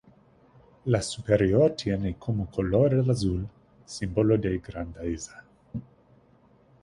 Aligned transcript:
La 0.85 0.99
superior 0.99 1.75
tiene 1.75 2.15
como 2.17 2.49
color 2.49 2.95
el 2.95 3.07
azul, 3.07 3.47
símbolo 3.85 4.35
de 4.35 4.57
grandeza. 4.57 5.43